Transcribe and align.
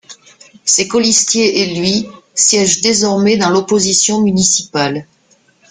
Ses 0.65 0.87
colistiers 0.87 1.61
et 1.61 1.75
lui 1.79 2.07
siègent 2.33 2.81
désormais 2.81 3.37
dans 3.37 3.51
l'opposition 3.51 4.19
municipale. 4.19 5.05